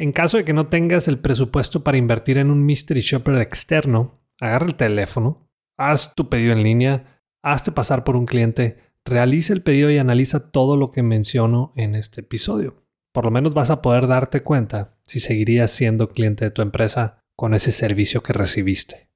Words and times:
En 0.00 0.12
caso 0.12 0.36
de 0.36 0.44
que 0.44 0.52
no 0.52 0.68
tengas 0.68 1.08
el 1.08 1.18
presupuesto 1.18 1.82
para 1.82 1.98
invertir 1.98 2.38
en 2.38 2.52
un 2.52 2.64
mystery 2.64 3.00
shopper 3.00 3.34
externo, 3.38 4.22
agarra 4.40 4.66
el 4.66 4.76
teléfono, 4.76 5.50
haz 5.76 6.14
tu 6.14 6.28
pedido 6.28 6.52
en 6.52 6.62
línea, 6.62 7.20
hazte 7.42 7.72
pasar 7.72 8.04
por 8.04 8.14
un 8.14 8.24
cliente, 8.24 8.78
realiza 9.04 9.52
el 9.52 9.62
pedido 9.62 9.90
y 9.90 9.98
analiza 9.98 10.52
todo 10.52 10.76
lo 10.76 10.92
que 10.92 11.02
menciono 11.02 11.72
en 11.74 11.96
este 11.96 12.20
episodio. 12.20 12.84
Por 13.12 13.24
lo 13.24 13.32
menos 13.32 13.54
vas 13.54 13.70
a 13.70 13.82
poder 13.82 14.06
darte 14.06 14.40
cuenta 14.40 14.96
si 15.04 15.18
seguirías 15.18 15.72
siendo 15.72 16.08
cliente 16.08 16.44
de 16.44 16.52
tu 16.52 16.62
empresa 16.62 17.24
con 17.34 17.52
ese 17.52 17.72
servicio 17.72 18.22
que 18.22 18.32
recibiste. 18.32 19.08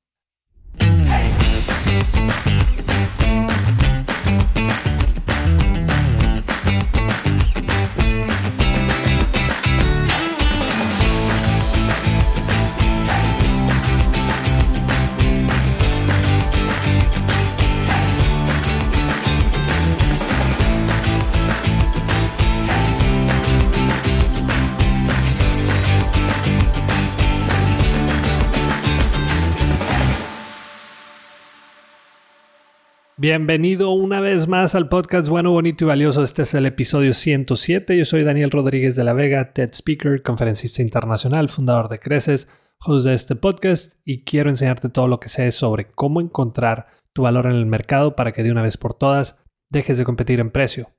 Bienvenido 33.23 33.93
una 33.93 34.21
vez 34.21 34.49
más 34.49 34.75
al 34.75 34.89
podcast 34.89 35.29
Bueno, 35.29 35.53
Bonito 35.53 35.85
y 35.85 35.87
Valioso. 35.87 36.25
Este 36.25 36.43
es 36.43 36.55
el 36.55 36.67
episodio 36.67 37.15
107. 37.15 37.97
Yo 37.97 38.05
soy 38.05 38.25
Daniel 38.25 38.51
Rodríguez 38.51 38.97
de 38.97 39.05
la 39.05 39.13
Vega, 39.13 39.53
TED 39.53 39.71
Speaker, 39.75 40.25
conferencista 40.25 40.83
internacional, 40.83 41.49
fundador 41.49 41.89
de 41.89 42.01
Creces, 42.01 42.49
host 42.85 43.07
de 43.07 43.15
este 43.15 43.37
podcast 43.37 43.95
y 44.05 44.25
quiero 44.25 44.51
enseñarte 44.51 44.89
todo 44.89 45.07
lo 45.07 45.21
que 45.21 45.29
sé 45.29 45.53
sobre 45.53 45.87
cómo 45.87 46.21
encontrar 46.21 46.87
tu 47.13 47.23
valor 47.23 47.47
en 47.47 47.53
el 47.53 47.65
mercado 47.65 48.17
para 48.17 48.33
que 48.33 48.43
de 48.43 48.51
una 48.51 48.63
vez 48.63 48.77
por 48.77 48.95
todas 48.95 49.41
dejes 49.71 49.99
de 49.99 50.05
competir 50.05 50.41
en 50.41 50.51
precio. 50.51 50.91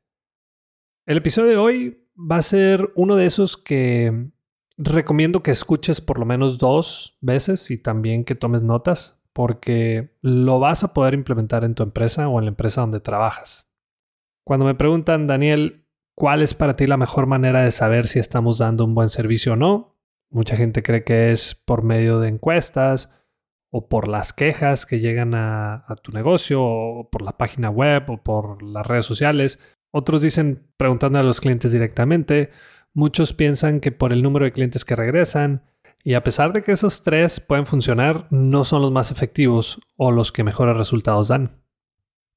El 1.06 1.18
episodio 1.18 1.50
de 1.50 1.58
hoy 1.58 2.08
va 2.16 2.38
a 2.38 2.42
ser 2.42 2.94
uno 2.96 3.18
de 3.18 3.26
esos 3.26 3.58
que 3.58 4.32
recomiendo 4.78 5.44
que 5.44 5.52
escuches 5.52 6.00
por 6.00 6.20
lo 6.20 6.26
menos 6.26 6.58
dos 6.58 7.18
veces 7.20 7.70
y 7.70 7.78
también 7.78 8.24
que 8.24 8.36
tomes 8.36 8.62
notas 8.62 9.22
porque 9.34 10.16
lo 10.22 10.60
vas 10.60 10.84
a 10.84 10.94
poder 10.94 11.14
implementar 11.14 11.64
en 11.64 11.76
tu 11.76 11.84
empresa 11.84 12.30
o 12.30 12.40
en 12.40 12.46
la 12.46 12.50
empresa 12.50 12.82
donde 12.82 13.00
trabajas. 13.00 13.70
Cuando 14.46 14.66
me 14.66 14.76
preguntan, 14.76 15.28
Daniel, 15.28 15.88
¿cuál 16.16 16.42
es 16.42 16.54
para 16.54 16.76
ti 16.76 16.86
la 16.88 16.98
mejor 16.98 17.26
manera 17.26 17.64
de 17.64 17.72
saber 17.72 18.08
si 18.08 18.20
estamos 18.20 18.60
dando 18.60 18.86
un 18.86 18.94
buen 18.94 19.10
servicio 19.10 19.54
o 19.54 19.56
no? 19.56 19.98
Mucha 20.30 20.56
gente 20.56 20.84
cree 20.84 21.04
que 21.04 21.32
es 21.32 21.56
por 21.56 21.84
medio 21.84 22.20
de 22.20 22.30
encuestas 22.30 23.12
o 23.72 23.88
por 23.88 24.08
las 24.08 24.34
quejas 24.34 24.86
que 24.86 25.00
llegan 25.00 25.34
a, 25.34 25.86
tu 26.04 26.12
negocio 26.12 26.64
o 26.64 27.10
por 27.10 27.24
la 27.24 27.38
página 27.38 27.70
web 27.70 28.10
o 28.10 28.18
por 28.18 28.62
las 28.62 28.86
redes 28.86 29.06
sociales. 29.06 29.60
Otros 29.92 30.22
dicen 30.22 30.68
preguntando 30.78 31.20
a 31.20 31.24
los 31.24 31.42
clientes 31.42 31.72
directamente. 31.72 32.52
Muchos 32.94 33.34
piensan 33.34 33.80
que 33.80 33.92
por 33.92 34.14
el 34.14 34.22
número 34.22 34.46
de 34.46 34.52
clientes 34.52 34.86
que 34.86 34.96
regresan, 34.96 35.64
y 36.04 36.16
a 36.16 36.24
pesar 36.24 36.52
de 36.52 36.64
que 36.64 36.74
esos 36.74 37.04
tres 37.04 37.40
pueden 37.40 37.66
funcionar, 37.66 38.28
no 38.30 38.66
son 38.66 38.82
los 38.82 38.92
más 38.92 39.10
efectivos 39.10 39.80
o 39.96 40.12
los 40.12 40.32
que 40.32 40.44
mejores 40.44 40.76
resultados 40.76 41.30
dan. 41.30 41.64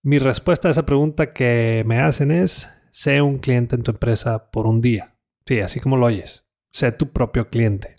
Mi 0.03 0.19
respuesta 0.19 0.69
a 0.69 0.70
esa 0.70 0.86
pregunta 0.86 1.33
que 1.33 1.83
me 1.84 2.00
hacen 2.00 2.31
es, 2.31 2.73
sé 2.91 3.20
un 3.23 3.39
cliente 3.39 3.75
en 3.75 3.83
tu 3.83 3.91
empresa 3.91 4.53
por 4.53 4.69
un 4.69 4.81
día. 4.81 5.19
Sí, 5.47 5.61
así 5.61 5.81
como 5.81 5.97
lo 5.97 6.06
oyes. 6.06 6.48
Sé 6.70 6.92
tu 6.92 7.11
propio 7.11 7.50
cliente. 7.50 7.97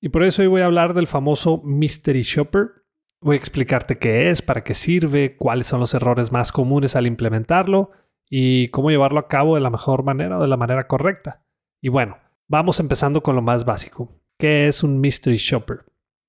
Y 0.00 0.08
por 0.08 0.22
eso 0.22 0.40
hoy 0.40 0.48
voy 0.48 0.62
a 0.62 0.66
hablar 0.66 0.94
del 0.94 1.06
famoso 1.06 1.60
Mystery 1.62 2.22
Shopper. 2.22 2.70
Voy 3.20 3.36
a 3.36 3.38
explicarte 3.38 3.98
qué 3.98 4.30
es, 4.30 4.40
para 4.40 4.64
qué 4.64 4.72
sirve, 4.72 5.36
cuáles 5.36 5.66
son 5.66 5.80
los 5.80 5.92
errores 5.92 6.32
más 6.32 6.50
comunes 6.50 6.96
al 6.96 7.06
implementarlo 7.06 7.90
y 8.30 8.68
cómo 8.68 8.90
llevarlo 8.90 9.20
a 9.20 9.28
cabo 9.28 9.54
de 9.54 9.60
la 9.60 9.70
mejor 9.70 10.02
manera 10.02 10.38
o 10.38 10.42
de 10.42 10.48
la 10.48 10.56
manera 10.56 10.86
correcta. 10.86 11.44
Y 11.82 11.90
bueno, 11.90 12.16
vamos 12.48 12.80
empezando 12.80 13.22
con 13.22 13.36
lo 13.36 13.42
más 13.42 13.66
básico. 13.66 14.23
¿Qué 14.38 14.66
es 14.66 14.82
un 14.82 15.00
mystery 15.00 15.36
shopper? 15.36 15.84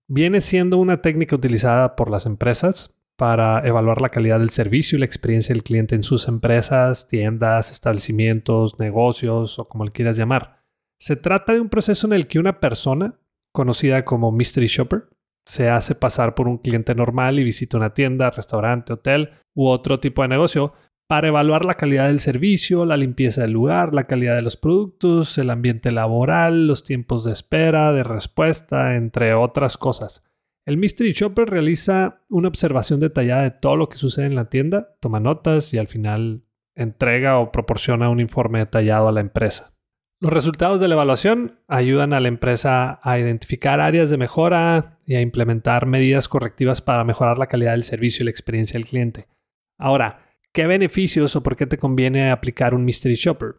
Viene 0.07 0.41
siendo 0.41 0.77
una 0.77 1.01
técnica 1.01 1.35
utilizada 1.35 1.95
por 1.95 2.11
las 2.11 2.27
empresas 2.27 2.95
para 3.17 3.65
evaluar 3.65 4.01
la 4.01 4.09
calidad 4.09 4.39
del 4.39 4.51
servicio 4.51 4.95
y 4.95 4.99
la 4.99 5.05
experiencia 5.05 5.53
del 5.53 5.63
cliente 5.63 5.95
en 5.95 6.03
sus 6.03 6.27
empresas, 6.27 7.07
tiendas, 7.07 7.71
establecimientos, 7.71 8.79
negocios 8.79 9.57
o 9.57 9.67
como 9.67 9.85
le 9.85 9.91
quieras 9.91 10.17
llamar. 10.17 10.63
Se 10.99 11.15
trata 11.15 11.53
de 11.53 11.61
un 11.61 11.69
proceso 11.69 12.05
en 12.05 12.13
el 12.13 12.27
que 12.27 12.39
una 12.39 12.59
persona, 12.59 13.19
conocida 13.51 14.05
como 14.05 14.31
mystery 14.31 14.67
shopper, 14.67 15.09
se 15.45 15.69
hace 15.69 15.95
pasar 15.95 16.35
por 16.35 16.47
un 16.47 16.57
cliente 16.57 16.93
normal 16.93 17.39
y 17.39 17.43
visita 17.43 17.77
una 17.77 17.93
tienda, 17.93 18.29
restaurante, 18.29 18.93
hotel 18.93 19.31
u 19.53 19.67
otro 19.67 19.99
tipo 19.99 20.21
de 20.21 20.27
negocio 20.27 20.73
para 21.07 21.27
evaluar 21.27 21.65
la 21.65 21.75
calidad 21.75 22.07
del 22.07 22.19
servicio, 22.19 22.85
la 22.85 22.97
limpieza 22.97 23.41
del 23.41 23.51
lugar, 23.51 23.93
la 23.93 24.05
calidad 24.07 24.35
de 24.35 24.41
los 24.41 24.57
productos, 24.57 25.37
el 25.37 25.49
ambiente 25.49 25.91
laboral, 25.91 26.67
los 26.67 26.83
tiempos 26.83 27.23
de 27.23 27.31
espera, 27.31 27.91
de 27.91 28.03
respuesta, 28.03 28.95
entre 28.95 29.33
otras 29.33 29.77
cosas. 29.77 30.23
El 30.65 30.77
Mystery 30.77 31.11
Shopper 31.11 31.47
realiza 31.47 32.23
una 32.27 32.47
observación 32.47 32.99
detallada 32.99 33.43
de 33.43 33.51
todo 33.51 33.75
lo 33.75 33.87
que 33.87 33.97
sucede 33.97 34.25
en 34.25 34.35
la 34.35 34.49
tienda, 34.49 34.95
toma 34.99 35.19
notas 35.19 35.73
y 35.75 35.77
al 35.77 35.87
final 35.87 36.43
entrega 36.75 37.37
o 37.37 37.51
proporciona 37.51 38.09
un 38.09 38.19
informe 38.19 38.59
detallado 38.59 39.07
a 39.07 39.11
la 39.11 39.21
empresa. 39.21 39.75
Los 40.19 40.33
resultados 40.33 40.79
de 40.79 40.87
la 40.87 40.95
evaluación 40.95 41.59
ayudan 41.67 42.13
a 42.13 42.19
la 42.19 42.29
empresa 42.29 42.99
a 43.03 43.19
identificar 43.19 43.79
áreas 43.79 44.09
de 44.09 44.17
mejora 44.17 44.97
y 45.05 45.15
a 45.15 45.21
implementar 45.21 45.85
medidas 45.85 46.27
correctivas 46.27 46.81
para 46.81 47.03
mejorar 47.03 47.37
la 47.37 47.47
calidad 47.47 47.73
del 47.73 47.83
servicio 47.83 48.23
y 48.23 48.25
la 48.25 48.31
experiencia 48.31 48.73
del 48.73 48.87
cliente. 48.87 49.27
Ahora, 49.77 50.24
¿Qué 50.55 50.67
beneficios 50.67 51.35
o 51.35 51.43
por 51.43 51.57
qué 51.57 51.67
te 51.67 51.77
conviene 51.77 52.31
aplicar 52.31 52.73
un 52.73 52.85
Mystery 52.85 53.15
Shopper? 53.15 53.55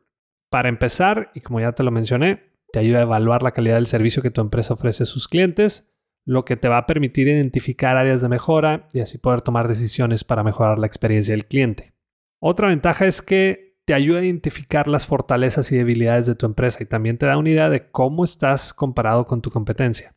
Para 0.51 0.71
empezar, 0.71 1.31
y 1.35 1.41
como 1.41 1.61
ya 1.61 1.73
te 1.73 1.83
lo 1.83 1.91
mencioné, 1.91 2.55
te 2.73 2.79
ayuda 2.79 3.01
a 3.01 3.03
evaluar 3.03 3.43
la 3.43 3.51
calidad 3.51 3.75
del 3.75 3.87
servicio 3.87 4.23
que 4.23 4.31
tu 4.31 4.41
empresa 4.41 4.73
ofrece 4.73 5.03
a 5.03 5.07
sus 5.07 5.29
clientes, 5.29 5.93
lo 6.25 6.47
que 6.47 6.57
te 6.57 6.69
va 6.69 6.79
a 6.79 6.87
permitir 6.87 7.29
identificar 7.29 7.99
áreas 7.99 8.23
de 8.23 8.31
mejora 8.31 8.89
y 8.95 9.01
así 9.01 9.19
poder 9.19 9.43
tomar 9.43 9.69
decisiones 9.69 10.25
para 10.25 10.43
mejorar 10.43 10.79
la 10.79 10.87
experiencia 10.87 11.35
del 11.35 11.45
cliente. 11.45 11.93
Otra 12.41 12.69
ventaja 12.69 13.07
es 13.07 13.21
que 13.21 13.77
te 13.85 13.93
ayuda 13.93 14.21
a 14.21 14.25
identificar 14.25 14.89
las 14.89 15.07
fortalezas 15.07 15.71
y 15.73 15.77
debilidades 15.77 16.27
de 16.27 16.35
tu 16.35 16.47
empresa 16.47 16.83
y 16.83 16.87
también 16.87 17.19
te 17.19 17.27
da 17.27 17.37
una 17.37 17.51
idea 17.51 17.69
de 17.69 17.91
cómo 17.91 18.25
estás 18.25 18.73
comparado 18.73 19.27
con 19.27 19.43
tu 19.43 19.51
competencia. 19.51 20.17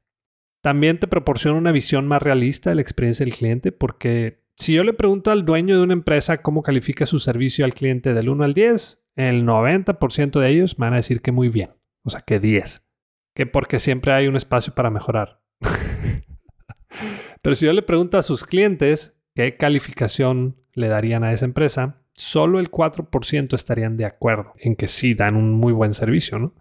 También 0.63 0.97
te 0.97 1.07
proporciona 1.07 1.57
una 1.57 1.73
visión 1.73 2.07
más 2.07 2.21
realista 2.21 2.69
de 2.69 2.77
la 2.77 2.81
experiencia 2.81 3.25
del 3.25 3.35
cliente 3.35 3.73
porque 3.73 4.47
si 4.59 4.73
yo 4.73 4.83
le 4.83 4.93
pregunto 4.93 5.31
al 5.31 5.45
dueño 5.45 5.77
de 5.77 5.83
una 5.83 5.93
empresa 5.93 6.41
cómo 6.41 6.61
califica 6.61 7.05
su 7.05 7.17
servicio 7.19 7.63
al 7.63 7.73
cliente 7.73 8.13
del 8.13 8.27
1 8.27 8.43
al 8.43 8.53
10, 8.53 9.05
el 9.15 9.45
90% 9.45 10.37
de 10.37 10.49
ellos 10.49 10.77
me 10.77 10.85
van 10.85 10.93
a 10.93 10.97
decir 10.97 11.21
que 11.21 11.31
muy 11.31 11.47
bien. 11.47 11.71
O 12.03 12.09
sea, 12.09 12.21
que 12.21 12.41
10. 12.41 12.85
Que 13.33 13.45
porque 13.45 13.79
siempre 13.79 14.11
hay 14.11 14.27
un 14.27 14.35
espacio 14.35 14.75
para 14.75 14.89
mejorar. 14.89 15.41
Pero 17.41 17.55
si 17.55 17.65
yo 17.65 17.73
le 17.73 17.83
pregunto 17.83 18.17
a 18.17 18.23
sus 18.23 18.43
clientes 18.43 19.17
qué 19.33 19.55
calificación 19.55 20.57
le 20.73 20.89
darían 20.89 21.23
a 21.23 21.31
esa 21.31 21.45
empresa, 21.45 22.03
solo 22.13 22.59
el 22.59 22.69
4% 22.69 23.53
estarían 23.53 23.95
de 23.95 24.05
acuerdo 24.05 24.53
en 24.57 24.75
que 24.75 24.89
sí 24.89 25.13
dan 25.13 25.37
un 25.37 25.53
muy 25.53 25.71
buen 25.71 25.93
servicio. 25.93 26.53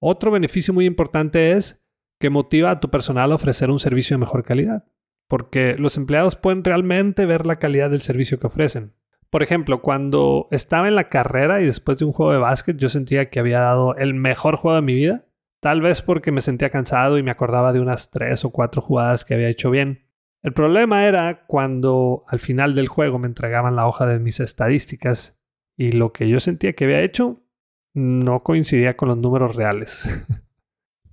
Otro 0.00 0.30
beneficio 0.30 0.74
muy 0.74 0.84
importante 0.84 1.52
es 1.52 1.82
que 2.20 2.28
motiva 2.28 2.72
a 2.72 2.80
tu 2.80 2.90
personal 2.90 3.32
a 3.32 3.36
ofrecer 3.36 3.70
un 3.70 3.78
servicio 3.78 4.14
de 4.14 4.20
mejor 4.20 4.42
calidad 4.42 4.84
porque 5.28 5.74
los 5.76 5.96
empleados 5.96 6.36
pueden 6.36 6.64
realmente 6.64 7.26
ver 7.26 7.46
la 7.46 7.56
calidad 7.56 7.90
del 7.90 8.02
servicio 8.02 8.38
que 8.38 8.46
ofrecen. 8.46 8.94
Por 9.30 9.42
ejemplo, 9.42 9.82
cuando 9.82 10.48
estaba 10.50 10.88
en 10.88 10.94
la 10.94 11.08
carrera 11.08 11.60
y 11.60 11.66
después 11.66 11.98
de 11.98 12.04
un 12.04 12.12
juego 12.12 12.32
de 12.32 12.38
básquet 12.38 12.76
yo 12.76 12.88
sentía 12.88 13.28
que 13.28 13.40
había 13.40 13.60
dado 13.60 13.96
el 13.96 14.14
mejor 14.14 14.56
juego 14.56 14.76
de 14.76 14.82
mi 14.82 14.94
vida, 14.94 15.26
tal 15.60 15.80
vez 15.80 16.00
porque 16.00 16.30
me 16.32 16.40
sentía 16.40 16.70
cansado 16.70 17.18
y 17.18 17.22
me 17.22 17.32
acordaba 17.32 17.72
de 17.72 17.80
unas 17.80 18.10
tres 18.10 18.44
o 18.44 18.50
cuatro 18.50 18.80
jugadas 18.80 19.24
que 19.24 19.34
había 19.34 19.48
hecho 19.48 19.70
bien. 19.70 20.06
El 20.42 20.52
problema 20.52 21.06
era 21.06 21.44
cuando 21.46 22.24
al 22.28 22.38
final 22.38 22.74
del 22.76 22.88
juego 22.88 23.18
me 23.18 23.26
entregaban 23.26 23.74
la 23.74 23.88
hoja 23.88 24.06
de 24.06 24.20
mis 24.20 24.38
estadísticas 24.38 25.42
y 25.76 25.92
lo 25.92 26.12
que 26.12 26.28
yo 26.28 26.38
sentía 26.38 26.74
que 26.74 26.84
había 26.84 27.02
hecho 27.02 27.42
no 27.94 28.42
coincidía 28.42 28.96
con 28.96 29.08
los 29.08 29.18
números 29.18 29.56
reales. 29.56 30.08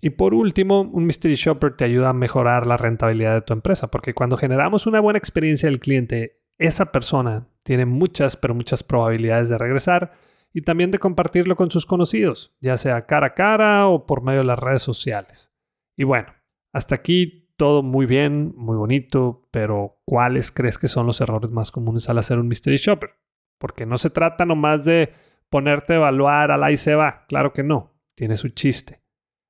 Y 0.03 0.09
por 0.09 0.33
último, 0.33 0.81
un 0.81 1.05
Mystery 1.05 1.35
Shopper 1.35 1.77
te 1.77 1.85
ayuda 1.85 2.09
a 2.09 2.13
mejorar 2.13 2.67
la 2.67 2.75
rentabilidad 2.75 3.35
de 3.35 3.41
tu 3.41 3.53
empresa, 3.53 3.89
porque 3.89 4.13
cuando 4.13 4.35
generamos 4.35 4.85
una 4.85 5.00
buena 5.00 5.17
experiencia 5.17 5.69
del 5.69 5.79
cliente, 5.79 6.41
esa 6.57 6.91
persona 6.91 7.47
tiene 7.63 7.85
muchas, 7.85 8.35
pero 8.35 8.53
muchas 8.53 8.83
probabilidades 8.83 9.47
de 9.47 9.57
regresar 9.57 10.11
y 10.51 10.63
también 10.63 10.91
de 10.91 11.00
compartirlo 11.00 11.55
con 11.55 11.71
sus 11.71 11.85
conocidos, 11.85 12.53
ya 12.59 12.75
sea 12.75 13.05
cara 13.05 13.27
a 13.27 13.33
cara 13.33 13.88
o 13.88 14.05
por 14.05 14.23
medio 14.23 14.39
de 14.39 14.47
las 14.47 14.59
redes 14.59 14.81
sociales. 14.81 15.55
Y 15.95 16.03
bueno, 16.03 16.33
hasta 16.73 16.95
aquí 16.95 17.53
todo 17.55 17.81
muy 17.81 18.05
bien, 18.05 18.51
muy 18.57 18.75
bonito, 18.75 19.47
pero 19.51 20.01
¿cuáles 20.03 20.51
crees 20.51 20.77
que 20.77 20.89
son 20.89 21.07
los 21.07 21.21
errores 21.21 21.50
más 21.50 21.71
comunes 21.71 22.09
al 22.09 22.17
hacer 22.17 22.39
un 22.39 22.50
Mystery 22.50 22.75
Shopper? 22.75 23.11
Porque 23.57 23.85
no 23.85 23.97
se 23.97 24.09
trata 24.09 24.45
nomás 24.45 24.83
de 24.83 25.13
ponerte 25.50 25.94
a 25.94 25.95
evaluar 25.95 26.51
a 26.51 26.57
la 26.57 26.73
y 26.73 26.75
se 26.75 26.94
va, 26.94 27.23
claro 27.29 27.53
que 27.53 27.63
no, 27.63 27.94
tiene 28.15 28.35
su 28.35 28.50
chiste. 28.50 29.02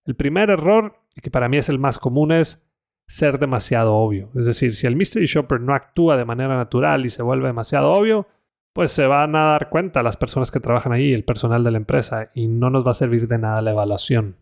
El 0.05 0.15
primer 0.15 0.49
error, 0.49 0.99
que 1.21 1.31
para 1.31 1.49
mí 1.49 1.57
es 1.57 1.69
el 1.69 1.79
más 1.79 1.99
común, 1.99 2.31
es 2.31 2.65
ser 3.07 3.39
demasiado 3.39 3.95
obvio. 3.95 4.31
Es 4.35 4.45
decir, 4.45 4.75
si 4.75 4.87
el 4.87 4.95
mystery 4.95 5.25
shopper 5.25 5.61
no 5.61 5.73
actúa 5.73 6.17
de 6.17 6.25
manera 6.25 6.55
natural 6.57 7.05
y 7.05 7.09
se 7.09 7.23
vuelve 7.23 7.47
demasiado 7.47 7.91
obvio, 7.91 8.27
pues 8.73 8.91
se 8.91 9.05
van 9.05 9.35
a 9.35 9.45
dar 9.45 9.69
cuenta 9.69 10.03
las 10.03 10.17
personas 10.17 10.51
que 10.51 10.59
trabajan 10.59 10.93
ahí, 10.93 11.13
el 11.13 11.23
personal 11.23 11.63
de 11.63 11.71
la 11.71 11.77
empresa, 11.77 12.31
y 12.33 12.47
no 12.47 12.69
nos 12.69 12.85
va 12.85 12.91
a 12.91 12.95
servir 12.95 13.27
de 13.27 13.37
nada 13.37 13.61
la 13.61 13.71
evaluación. 13.71 14.37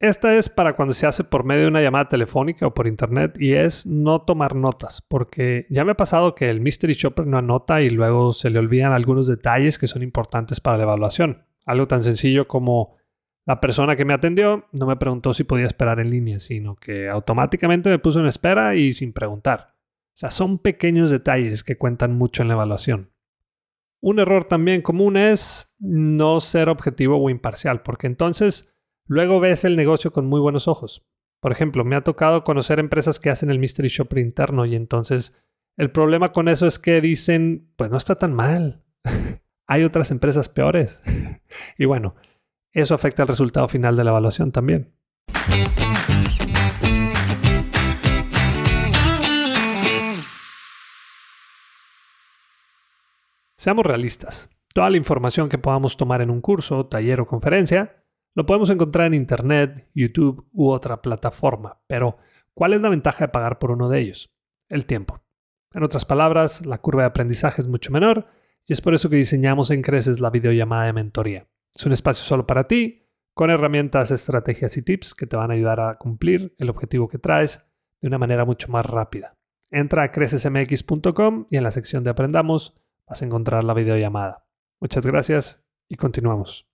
Esta 0.00 0.36
es 0.36 0.48
para 0.48 0.74
cuando 0.74 0.92
se 0.92 1.06
hace 1.06 1.24
por 1.24 1.44
medio 1.44 1.62
de 1.62 1.68
una 1.68 1.80
llamada 1.80 2.08
telefónica 2.08 2.66
o 2.66 2.74
por 2.74 2.88
internet 2.88 3.36
y 3.38 3.52
es 3.52 3.86
no 3.86 4.22
tomar 4.22 4.56
notas, 4.56 5.00
porque 5.08 5.66
ya 5.70 5.84
me 5.84 5.92
ha 5.92 5.96
pasado 5.96 6.34
que 6.34 6.46
el 6.46 6.60
mystery 6.60 6.94
shopper 6.94 7.26
no 7.26 7.38
anota 7.38 7.80
y 7.80 7.90
luego 7.90 8.32
se 8.32 8.50
le 8.50 8.58
olvidan 8.58 8.92
algunos 8.92 9.28
detalles 9.28 9.78
que 9.78 9.86
son 9.86 10.02
importantes 10.02 10.60
para 10.60 10.76
la 10.76 10.82
evaluación. 10.82 11.44
Algo 11.64 11.86
tan 11.86 12.02
sencillo 12.02 12.48
como 12.48 12.96
la 13.46 13.60
persona 13.60 13.96
que 13.96 14.04
me 14.04 14.14
atendió 14.14 14.66
no 14.72 14.86
me 14.86 14.96
preguntó 14.96 15.34
si 15.34 15.44
podía 15.44 15.66
esperar 15.66 16.00
en 16.00 16.10
línea, 16.10 16.40
sino 16.40 16.76
que 16.76 17.08
automáticamente 17.08 17.90
me 17.90 17.98
puso 17.98 18.20
en 18.20 18.26
espera 18.26 18.74
y 18.74 18.92
sin 18.92 19.12
preguntar. 19.12 19.74
O 20.14 20.16
sea, 20.16 20.30
son 20.30 20.58
pequeños 20.58 21.10
detalles 21.10 21.64
que 21.64 21.76
cuentan 21.76 22.16
mucho 22.16 22.42
en 22.42 22.48
la 22.48 22.54
evaluación. 22.54 23.10
Un 24.00 24.18
error 24.18 24.44
también 24.44 24.82
común 24.82 25.16
es 25.16 25.74
no 25.78 26.40
ser 26.40 26.68
objetivo 26.68 27.16
o 27.16 27.30
imparcial, 27.30 27.82
porque 27.82 28.06
entonces 28.06 28.74
luego 29.06 29.40
ves 29.40 29.64
el 29.64 29.76
negocio 29.76 30.12
con 30.12 30.26
muy 30.26 30.40
buenos 30.40 30.68
ojos. 30.68 31.06
Por 31.40 31.52
ejemplo, 31.52 31.84
me 31.84 31.96
ha 31.96 32.04
tocado 32.04 32.44
conocer 32.44 32.78
empresas 32.78 33.20
que 33.20 33.30
hacen 33.30 33.50
el 33.50 33.58
mystery 33.58 33.88
shopper 33.88 34.18
interno 34.18 34.64
y 34.64 34.76
entonces 34.76 35.34
el 35.76 35.90
problema 35.90 36.32
con 36.32 36.48
eso 36.48 36.66
es 36.66 36.78
que 36.78 37.00
dicen, 37.00 37.70
pues 37.76 37.90
no 37.90 37.96
está 37.96 38.16
tan 38.16 38.32
mal. 38.32 38.84
Hay 39.66 39.82
otras 39.84 40.10
empresas 40.10 40.48
peores. 40.48 41.02
y 41.78 41.84
bueno, 41.84 42.14
eso 42.80 42.94
afecta 42.94 43.22
al 43.22 43.28
resultado 43.28 43.68
final 43.68 43.96
de 43.96 44.04
la 44.04 44.10
evaluación 44.10 44.52
también. 44.52 44.92
Seamos 53.56 53.86
realistas. 53.86 54.50
Toda 54.74 54.90
la 54.90 54.96
información 54.96 55.48
que 55.48 55.56
podamos 55.56 55.96
tomar 55.96 56.20
en 56.20 56.30
un 56.30 56.40
curso, 56.42 56.84
taller 56.86 57.20
o 57.20 57.26
conferencia, 57.26 58.04
lo 58.34 58.44
podemos 58.44 58.68
encontrar 58.68 59.06
en 59.06 59.14
Internet, 59.14 59.88
YouTube 59.94 60.48
u 60.52 60.68
otra 60.68 61.00
plataforma. 61.00 61.80
Pero, 61.86 62.18
¿cuál 62.52 62.74
es 62.74 62.80
la 62.80 62.90
ventaja 62.90 63.24
de 63.24 63.32
pagar 63.32 63.58
por 63.58 63.70
uno 63.70 63.88
de 63.88 64.00
ellos? 64.00 64.34
El 64.68 64.84
tiempo. 64.84 65.22
En 65.72 65.82
otras 65.82 66.04
palabras, 66.04 66.66
la 66.66 66.78
curva 66.78 67.02
de 67.02 67.08
aprendizaje 67.08 67.62
es 67.62 67.68
mucho 67.68 67.92
menor 67.92 68.26
y 68.66 68.72
es 68.72 68.80
por 68.80 68.94
eso 68.94 69.08
que 69.08 69.16
diseñamos 69.16 69.70
en 69.70 69.82
Creces 69.82 70.20
la 70.20 70.30
videollamada 70.30 70.84
de 70.84 70.92
mentoría. 70.92 71.48
Es 71.74 71.84
un 71.86 71.92
espacio 71.92 72.24
solo 72.24 72.46
para 72.46 72.68
ti, 72.68 73.08
con 73.34 73.50
herramientas, 73.50 74.12
estrategias 74.12 74.76
y 74.76 74.82
tips 74.82 75.14
que 75.14 75.26
te 75.26 75.36
van 75.36 75.50
a 75.50 75.54
ayudar 75.54 75.80
a 75.80 75.96
cumplir 75.98 76.54
el 76.58 76.70
objetivo 76.70 77.08
que 77.08 77.18
traes 77.18 77.60
de 78.00 78.08
una 78.08 78.18
manera 78.18 78.44
mucho 78.44 78.68
más 78.68 78.86
rápida. 78.86 79.36
Entra 79.70 80.04
a 80.04 80.12
crecesmx.com 80.12 81.46
y 81.50 81.56
en 81.56 81.64
la 81.64 81.72
sección 81.72 82.04
de 82.04 82.10
Aprendamos 82.10 82.76
vas 83.08 83.22
a 83.22 83.24
encontrar 83.24 83.64
la 83.64 83.74
videollamada. 83.74 84.46
Muchas 84.80 85.04
gracias 85.04 85.64
y 85.88 85.96
continuamos. 85.96 86.68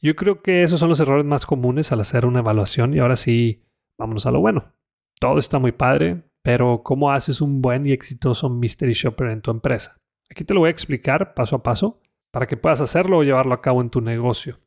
Yo 0.00 0.16
creo 0.16 0.40
que 0.40 0.62
esos 0.62 0.80
son 0.80 0.88
los 0.88 1.00
errores 1.00 1.26
más 1.26 1.44
comunes 1.44 1.92
al 1.92 2.00
hacer 2.00 2.24
una 2.24 2.38
evaluación 2.38 2.94
y 2.94 2.98
ahora 3.00 3.16
sí, 3.16 3.66
vámonos 3.98 4.24
a 4.24 4.30
lo 4.30 4.40
bueno. 4.40 4.72
Todo 5.20 5.38
está 5.38 5.58
muy 5.58 5.72
padre, 5.72 6.22
pero 6.40 6.82
¿cómo 6.82 7.12
haces 7.12 7.42
un 7.42 7.60
buen 7.60 7.86
y 7.86 7.92
exitoso 7.92 8.48
mystery 8.48 8.94
shopper 8.94 9.28
en 9.28 9.42
tu 9.42 9.50
empresa? 9.50 10.00
Aquí 10.30 10.44
te 10.44 10.54
lo 10.54 10.60
voy 10.60 10.68
a 10.68 10.70
explicar 10.70 11.34
paso 11.34 11.56
a 11.56 11.62
paso 11.62 12.00
para 12.30 12.46
que 12.46 12.56
puedas 12.56 12.80
hacerlo 12.80 13.18
o 13.18 13.22
llevarlo 13.22 13.54
a 13.54 13.60
cabo 13.60 13.80
en 13.80 13.90
tu 13.90 14.00
negocio. 14.00 14.60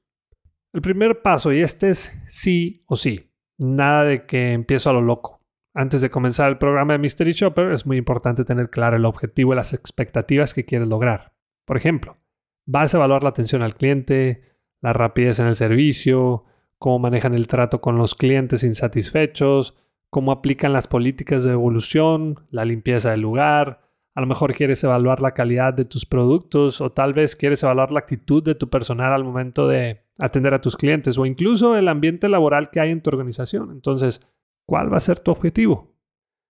El 0.74 0.81
primer 0.81 1.21
paso, 1.21 1.54
y 1.54 1.62
este 1.62 1.89
es 1.89 2.24
sí 2.27 2.83
o 2.88 2.95
sí, 2.95 3.31
nada 3.57 4.04
de 4.04 4.25
que 4.25 4.54
empiezo 4.54 4.89
a 4.89 4.94
lo 4.94 5.01
loco. 5.01 5.39
Antes 5.75 6.01
de 6.01 6.10
comenzar 6.10 6.50
el 6.50 6.57
programa 6.57 6.94
de 6.94 7.00
Mystery 7.00 7.31
Shopper 7.31 7.71
es 7.71 7.86
muy 7.86 7.98
importante 7.98 8.45
tener 8.45 8.69
claro 8.69 8.98
el 8.98 9.06
objetivo 9.06 9.54
y 9.54 9.56
las 9.56 9.74
expectativas 9.74 10.54
que 10.54 10.65
quieres 10.65 10.88
lograr. 10.88 11.33
Por 11.65 11.77
ejemplo, 11.77 12.18
vas 12.65 12.94
a 12.94 12.98
evaluar 12.98 13.24
la 13.24 13.30
atención 13.30 13.62
al 13.63 13.75
cliente, 13.75 14.44
la 14.81 14.94
rapidez 14.94 15.39
en 15.39 15.48
el 15.48 15.56
servicio, 15.56 16.45
cómo 16.77 17.00
manejan 17.00 17.33
el 17.33 17.48
trato 17.48 17.81
con 17.81 17.98
los 17.98 18.13
clientes 18.13 18.63
insatisfechos, 18.63 19.75
cómo 20.09 20.31
aplican 20.31 20.74
las 20.74 20.88
políticas 20.88 21.44
de 21.44 21.54
evolución, 21.54 22.45
la 22.51 22.66
limpieza 22.66 23.12
del 23.12 23.21
lugar. 23.21 23.82
A 24.15 24.21
lo 24.21 24.27
mejor 24.27 24.54
quieres 24.54 24.83
evaluar 24.83 25.21
la 25.21 25.33
calidad 25.33 25.74
de 25.74 25.86
tus 25.86 26.06
productos 26.06 26.81
o 26.81 26.92
tal 26.92 27.13
vez 27.13 27.36
quieres 27.36 27.63
evaluar 27.63 27.92
la 27.92 28.00
actitud 28.00 28.44
de 28.44 28.56
tu 28.56 28.69
personal 28.69 29.12
al 29.12 29.24
momento 29.24 29.68
de 29.68 30.04
atender 30.19 30.54
a 30.54 30.62
tus 30.62 30.77
clientes 30.77 31.18
o 31.18 31.25
incluso 31.25 31.75
el 31.75 31.88
ambiente 31.88 32.30
laboral 32.30 32.69
que 32.69 32.80
hay 32.80 32.92
en 32.92 33.01
tu 33.01 33.10
organización. 33.10 33.71
Entonces, 33.71 34.21
¿Cuál 34.65 34.92
va 34.92 34.98
a 34.98 35.01
ser 35.01 35.19
tu 35.19 35.31
objetivo? 35.31 35.94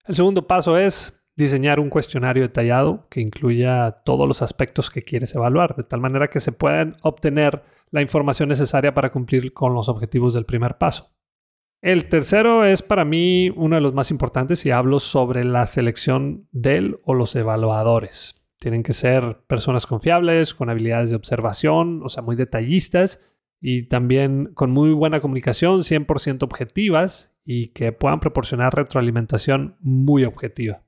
El 0.05 0.15
segundo 0.15 0.47
paso 0.47 0.77
es 0.77 1.25
diseñar 1.35 1.79
un 1.79 1.89
cuestionario 1.89 2.43
detallado 2.43 3.07
que 3.09 3.21
incluya 3.21 4.03
todos 4.05 4.27
los 4.27 4.41
aspectos 4.41 4.91
que 4.91 5.03
quieres 5.03 5.33
evaluar, 5.33 5.75
de 5.75 5.83
tal 5.83 5.99
manera 5.99 6.29
que 6.29 6.39
se 6.39 6.51
puedan 6.51 6.95
obtener 7.01 7.63
la 7.89 8.01
información 8.01 8.49
necesaria 8.49 8.93
para 8.93 9.11
cumplir 9.11 9.53
con 9.53 9.73
los 9.73 9.89
objetivos 9.89 10.33
del 10.35 10.45
primer 10.45 10.77
paso. 10.77 11.12
El 11.83 12.05
tercero 12.05 12.63
es 12.63 12.81
para 12.81 13.03
mí 13.03 13.49
uno 13.49 13.75
de 13.75 13.81
los 13.81 13.93
más 13.93 14.09
importantes 14.09 14.65
y 14.65 14.71
hablo 14.71 15.01
sobre 15.01 15.43
la 15.43 15.65
selección 15.65 16.47
del 16.53 16.97
o 17.03 17.13
los 17.13 17.35
evaluadores. 17.35 18.41
Tienen 18.57 18.83
que 18.83 18.93
ser 18.93 19.39
personas 19.47 19.85
confiables, 19.85 20.53
con 20.53 20.69
habilidades 20.69 21.09
de 21.09 21.17
observación, 21.17 22.01
o 22.01 22.07
sea, 22.07 22.23
muy 22.23 22.37
detallistas 22.37 23.19
y 23.59 23.89
también 23.89 24.53
con 24.53 24.71
muy 24.71 24.93
buena 24.93 25.19
comunicación, 25.19 25.81
100% 25.81 26.43
objetivas 26.43 27.37
y 27.43 27.73
que 27.73 27.91
puedan 27.91 28.21
proporcionar 28.21 28.73
retroalimentación 28.73 29.75
muy 29.81 30.23
objetiva. 30.23 30.85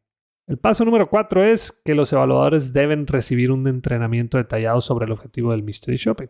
El 0.47 0.59
paso 0.59 0.86
número 0.86 1.09
cuatro 1.09 1.44
es 1.44 1.74
que 1.83 1.94
los 1.94 2.13
evaluadores 2.13 2.71
deben 2.71 3.06
recibir 3.06 3.51
un 3.51 3.68
entrenamiento 3.68 4.38
detallado 4.38 4.80
sobre 4.80 5.07
el 5.07 5.12
objetivo 5.12 5.51
del 5.51 5.63
Mystery 5.63 5.97
Shopping. 5.97 6.30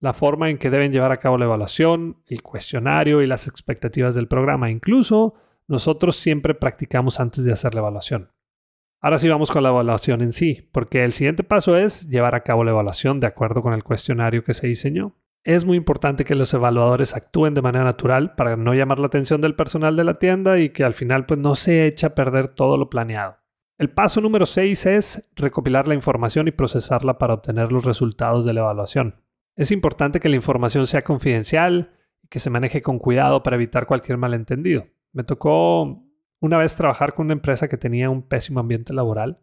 La 0.00 0.12
forma 0.12 0.50
en 0.50 0.58
que 0.58 0.70
deben 0.70 0.92
llevar 0.92 1.12
a 1.12 1.18
cabo 1.18 1.38
la 1.38 1.46
evaluación, 1.46 2.22
el 2.26 2.42
cuestionario 2.42 3.22
y 3.22 3.26
las 3.26 3.46
expectativas 3.46 4.14
del 4.14 4.28
programa. 4.28 4.70
Incluso 4.70 5.34
nosotros 5.66 6.16
siempre 6.16 6.54
practicamos 6.54 7.20
antes 7.20 7.44
de 7.44 7.52
hacer 7.52 7.74
la 7.74 7.80
evaluación. 7.80 8.30
Ahora 9.00 9.18
sí 9.18 9.28
vamos 9.28 9.50
con 9.50 9.62
la 9.62 9.68
evaluación 9.68 10.22
en 10.22 10.32
sí, 10.32 10.68
porque 10.72 11.04
el 11.04 11.12
siguiente 11.12 11.44
paso 11.44 11.76
es 11.76 12.08
llevar 12.08 12.34
a 12.34 12.42
cabo 12.42 12.64
la 12.64 12.70
evaluación 12.70 13.20
de 13.20 13.26
acuerdo 13.26 13.60
con 13.60 13.74
el 13.74 13.84
cuestionario 13.84 14.42
que 14.44 14.54
se 14.54 14.66
diseñó. 14.66 15.14
Es 15.44 15.66
muy 15.66 15.76
importante 15.76 16.24
que 16.24 16.34
los 16.34 16.54
evaluadores 16.54 17.14
actúen 17.14 17.52
de 17.52 17.60
manera 17.60 17.84
natural 17.84 18.34
para 18.34 18.56
no 18.56 18.72
llamar 18.72 18.98
la 18.98 19.08
atención 19.08 19.42
del 19.42 19.54
personal 19.54 19.94
de 19.94 20.04
la 20.04 20.18
tienda 20.18 20.58
y 20.58 20.70
que 20.70 20.84
al 20.84 20.94
final 20.94 21.26
pues 21.26 21.38
no 21.38 21.54
se 21.54 21.86
eche 21.86 22.06
a 22.06 22.14
perder 22.14 22.48
todo 22.48 22.78
lo 22.78 22.88
planeado. 22.88 23.36
El 23.76 23.90
paso 23.90 24.22
número 24.22 24.46
6 24.46 24.86
es 24.86 25.30
recopilar 25.36 25.86
la 25.86 25.94
información 25.94 26.48
y 26.48 26.52
procesarla 26.52 27.18
para 27.18 27.34
obtener 27.34 27.72
los 27.72 27.84
resultados 27.84 28.46
de 28.46 28.54
la 28.54 28.60
evaluación. 28.60 29.23
Es 29.56 29.70
importante 29.70 30.18
que 30.18 30.28
la 30.28 30.36
información 30.36 30.86
sea 30.86 31.02
confidencial 31.02 31.92
y 32.22 32.28
que 32.28 32.40
se 32.40 32.50
maneje 32.50 32.82
con 32.82 32.98
cuidado 32.98 33.42
para 33.42 33.56
evitar 33.56 33.86
cualquier 33.86 34.18
malentendido. 34.18 34.86
Me 35.12 35.22
tocó 35.22 36.02
una 36.40 36.58
vez 36.58 36.74
trabajar 36.74 37.14
con 37.14 37.26
una 37.26 37.34
empresa 37.34 37.68
que 37.68 37.76
tenía 37.76 38.10
un 38.10 38.22
pésimo 38.22 38.60
ambiente 38.60 38.92
laboral 38.92 39.40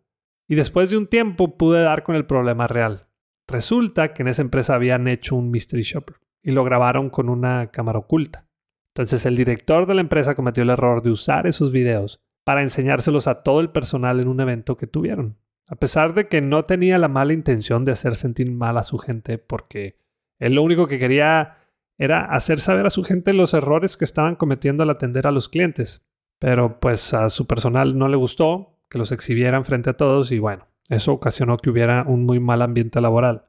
y 0.48 0.56
después 0.56 0.90
de 0.90 0.98
un 0.98 1.08
tiempo 1.08 1.58
pude 1.58 1.82
dar 1.82 2.04
con 2.04 2.16
el 2.16 2.26
problema 2.26 2.68
real. 2.68 3.08
Resulta 3.48 4.14
que 4.14 4.24
en 4.24 4.28
esa 4.28 4.42
empresa 4.42 4.76
habían 4.76 5.08
hecho 5.08 5.36
un 5.36 5.50
mystery 5.50 5.84
shopper 5.84 6.18
y 6.44 6.52
lo 6.52 6.64
grabaron 6.66 7.10
con 7.10 7.30
una 7.30 7.72
cámara 7.72 8.00
oculta. 8.00 8.48
Entonces 8.94 9.26
el 9.26 9.38
director 9.38 9.86
de 9.86 9.94
la 9.94 10.02
empresa 10.02 10.36
cometió 10.36 10.64
el 10.64 10.70
error 10.70 11.02
de 11.02 11.12
usar 11.12 11.48
esos 11.48 11.72
videos 11.72 12.22
para 12.44 12.62
enseñárselos 12.62 13.28
a 13.28 13.44
todo 13.44 13.62
el 13.62 13.70
personal 13.70 14.20
en 14.20 14.28
un 14.28 14.42
evento 14.42 14.76
que 14.76 14.88
tuvieron. 14.88 15.38
A 15.68 15.76
pesar 15.76 16.14
de 16.14 16.28
que 16.28 16.42
no 16.42 16.66
tenía 16.66 16.98
la 16.98 17.08
mala 17.08 17.32
intención 17.32 17.86
de 17.86 17.94
hacer 17.94 18.18
sentir 18.18 18.52
mal 18.52 18.78
a 18.78 18.84
su 18.84 18.98
gente, 18.98 19.38
porque 19.38 20.01
él 20.42 20.56
lo 20.56 20.64
único 20.64 20.88
que 20.88 21.00
quería 21.00 21.60
era 22.00 22.26
hacer 22.26 22.60
saber 22.60 22.88
a 22.88 22.90
su 22.90 23.04
gente 23.04 23.32
los 23.32 23.54
errores 23.54 23.96
que 23.96 24.06
estaban 24.06 24.36
cometiendo 24.36 24.82
al 24.82 24.90
atender 24.90 25.28
a 25.28 25.32
los 25.32 25.50
clientes. 25.50 26.04
Pero 26.40 26.80
pues 26.80 27.14
a 27.14 27.30
su 27.30 27.46
personal 27.46 27.96
no 27.96 28.08
le 28.08 28.18
gustó 28.18 28.80
que 28.90 28.98
los 28.98 29.12
exhibieran 29.12 29.64
frente 29.66 29.92
a 29.92 29.98
todos 29.98 30.32
y 30.32 30.40
bueno, 30.40 30.68
eso 30.90 31.14
ocasionó 31.14 31.58
que 31.58 31.70
hubiera 31.70 32.04
un 32.08 32.26
muy 32.26 32.40
mal 32.40 32.64
ambiente 32.64 33.00
laboral. 33.00 33.46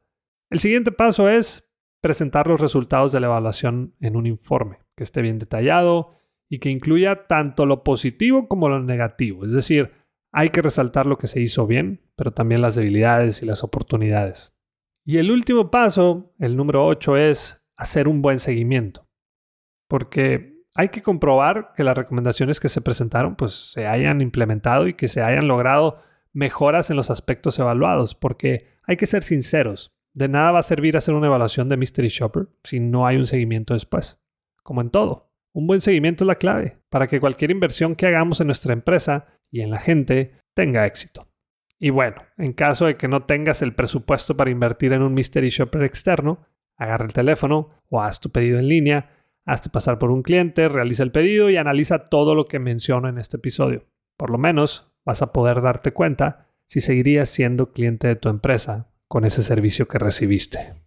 El 0.50 0.61
siguiente 0.61 0.92
paso 0.92 1.30
es 1.30 1.72
presentar 2.02 2.46
los 2.46 2.61
resultados 2.61 3.11
de 3.11 3.20
la 3.20 3.28
evaluación 3.28 3.94
en 4.00 4.14
un 4.14 4.26
informe, 4.26 4.80
que 4.94 5.04
esté 5.04 5.22
bien 5.22 5.38
detallado 5.38 6.12
y 6.50 6.58
que 6.58 6.68
incluya 6.68 7.26
tanto 7.26 7.64
lo 7.64 7.82
positivo 7.84 8.49
como 8.49 8.68
lo 8.68 8.82
negativo. 8.82 9.46
Es 9.46 9.52
decir, 9.52 9.92
hay 10.30 10.50
que 10.50 10.61
resaltar 10.61 11.06
lo 11.06 11.16
que 11.16 11.26
se 11.26 11.40
hizo 11.40 11.66
bien, 11.66 12.02
pero 12.16 12.32
también 12.32 12.61
las 12.61 12.75
debilidades 12.75 13.42
y 13.42 13.46
las 13.46 13.64
oportunidades. 13.64 14.51
Y 15.04 15.18
el 15.18 15.30
último 15.30 15.71
paso, 15.71 16.35
el 16.38 16.56
número 16.56 16.87
8, 16.87 17.16
es 17.16 17.64
hacer 17.76 18.09
un 18.09 18.23
buen 18.23 18.38
seguimiento. 18.38 19.09
Porque 19.88 20.62
hay 20.75 20.88
que 20.88 21.02
comprobar 21.02 21.73
que 21.76 21.85
las 21.85 21.97
recomendaciones 21.97 22.61
que 22.61 22.68
se 22.68 22.80
presentaron 22.80 23.37
pues 23.37 23.73
se 23.73 23.87
hayan 23.87 24.21
implementado 24.21 24.87
y 24.87 24.94
que 24.94 25.09
se 25.09 25.23
hayan 25.23 25.49
logrado 25.49 26.00
mejoras 26.32 26.90
en 26.90 26.97
los 26.97 27.11
aspectos 27.11 27.59
evaluados, 27.59 28.14
porque 28.14 28.78
hay 28.85 28.97
que 28.97 29.06
ser 29.06 29.23
sinceros, 29.23 29.92
de 30.14 30.28
nada 30.28 30.52
va 30.52 30.59
a 30.61 30.62
servir 30.62 30.97
hacer 30.97 31.14
una 31.14 31.26
evaluación 31.26 31.68
de 31.68 31.76
Mystery 31.76 32.09
Shopper 32.09 32.49
si 32.64 32.80
no 32.80 33.06
hay 33.06 33.16
un 33.16 33.26
seguimiento 33.26 33.75
después. 33.75 34.18
como 34.62 34.80
en 34.80 34.90
todo, 34.90 35.32
un 35.52 35.66
buen 35.66 35.80
seguimiento 35.80 36.25
es 36.25 36.28
la 36.28 36.37
clave 36.37 36.78
para 36.88 37.09
que 37.09 37.21
cualquier 37.21 37.50
inversión 37.50 37.97
que 37.97 38.06
hagamos 38.06 38.40
en 38.40 38.47
nuestra 38.47 38.73
empresa 38.73 39.26
y 39.50 39.61
en 39.61 39.71
la 39.71 39.78
gente 39.78 40.38
tenga 40.54 40.87
éxito. 40.87 41.31
Y 41.82 41.90
bueno, 41.90 42.22
en 42.38 42.52
caso 42.52 42.86
de 42.86 42.96
que 42.96 43.08
no 43.08 43.24
tengas 43.24 43.60
el 43.60 43.74
presupuesto 43.74 44.36
para 44.36 44.52
invertir 44.52 44.92
en 44.92 45.02
un 45.02 45.14
mystery 45.14 45.48
shopper 45.48 45.82
externo, 45.82 46.46
agarra 46.76 47.06
el 47.06 47.12
teléfono 47.12 47.70
o 47.88 48.00
haz 48.00 48.20
tu 48.20 48.30
pedido 48.30 48.60
en 48.60 48.68
línea, 48.68 49.10
hazte 49.44 49.68
pasar 49.68 49.98
por 49.98 50.12
un 50.12 50.22
cliente, 50.22 50.68
realiza 50.68 51.02
el 51.02 51.10
pedido 51.10 51.50
y 51.50 51.56
analiza 51.56 52.04
todo 52.04 52.36
lo 52.36 52.44
que 52.44 52.60
menciono 52.60 53.08
en 53.08 53.18
este 53.18 53.38
episodio. 53.38 53.88
Por 54.16 54.30
lo 54.30 54.38
menos 54.38 54.92
vas 55.04 55.22
a 55.22 55.32
poder 55.32 55.60
darte 55.60 55.90
cuenta 55.90 56.46
si 56.68 56.80
seguirías 56.80 57.28
siendo 57.28 57.72
cliente 57.72 58.06
de 58.06 58.14
tu 58.14 58.28
empresa 58.28 58.92
con 59.08 59.24
ese 59.24 59.42
servicio 59.42 59.88
que 59.88 59.98
recibiste. 59.98 60.81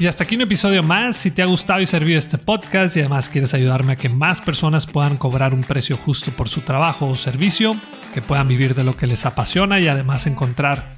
Y 0.00 0.06
hasta 0.06 0.22
aquí 0.22 0.36
un 0.36 0.42
episodio 0.42 0.84
más. 0.84 1.16
Si 1.16 1.32
te 1.32 1.42
ha 1.42 1.46
gustado 1.46 1.80
y 1.80 1.86
servido 1.86 2.20
este 2.20 2.38
podcast 2.38 2.96
y 2.96 3.00
además 3.00 3.28
quieres 3.28 3.52
ayudarme 3.52 3.94
a 3.94 3.96
que 3.96 4.08
más 4.08 4.40
personas 4.40 4.86
puedan 4.86 5.16
cobrar 5.16 5.52
un 5.52 5.62
precio 5.62 5.96
justo 5.96 6.30
por 6.30 6.48
su 6.48 6.60
trabajo 6.60 7.08
o 7.08 7.16
servicio, 7.16 7.76
que 8.14 8.22
puedan 8.22 8.46
vivir 8.46 8.76
de 8.76 8.84
lo 8.84 8.96
que 8.96 9.08
les 9.08 9.26
apasiona 9.26 9.80
y 9.80 9.88
además 9.88 10.28
encontrar 10.28 10.97